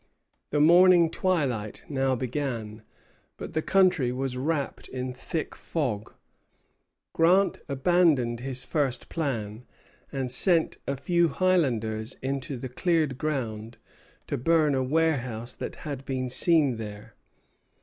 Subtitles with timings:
[0.49, 2.81] The morning twilight now began,
[3.37, 6.15] but the country was wrapped in thick fog.
[7.13, 9.67] Grant abandoned his first plan,
[10.11, 13.77] and sent a few Highlanders into the cleared ground
[14.25, 17.13] to burn a warehouse that had been seen there.